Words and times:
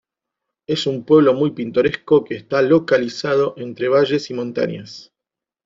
Es 0.65 0.87
un 0.87 1.05
pueblo 1.05 1.35
muy 1.35 1.51
pintoresco 1.51 2.23
que 2.23 2.33
está 2.33 2.63
localizado 2.63 3.53
entre 3.57 3.87
valles 3.87 4.31
y 4.31 4.33
montañas. 4.33 5.13